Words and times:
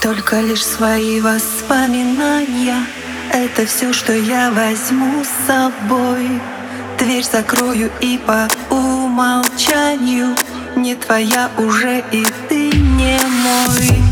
Только 0.00 0.40
лишь 0.40 0.64
свои 0.64 1.20
воспоминания. 1.20 2.86
Это 3.32 3.66
все, 3.66 3.92
что 3.92 4.14
я 4.14 4.50
возьму 4.50 5.22
с 5.24 5.46
собой. 5.46 6.40
Дверь 6.98 7.24
закрою 7.24 7.90
и 8.00 8.18
по 8.18 8.48
умолчанию. 8.74 10.34
Не 10.76 10.94
твоя 10.94 11.50
уже 11.58 12.02
и 12.12 12.24
ты 12.48 12.70
не 12.72 13.18
мой 13.42 14.09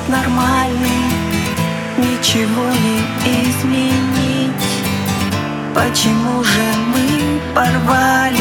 полет 0.00 0.08
нормальный 0.08 1.20
Ничего 1.98 2.70
не 2.70 3.50
изменить. 3.50 4.68
Почему 5.74 6.42
же 6.44 6.62
мы 6.86 7.40
порвали 7.54 8.39